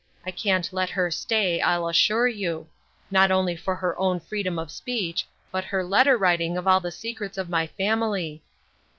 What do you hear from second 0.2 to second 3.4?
I can't let her stay, I'll assure you; not